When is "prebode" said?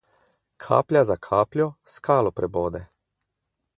2.41-2.83